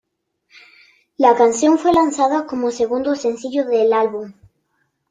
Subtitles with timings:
[1.19, 4.33] La canción fue lanzada como segundo sencillo del álbum.